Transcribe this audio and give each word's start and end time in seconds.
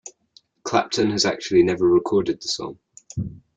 Clapton 0.63 1.11
has 1.11 1.25
actually 1.25 1.61
never 1.61 1.87
recorded 1.87 2.41
the 2.41 2.47
song. 2.47 2.79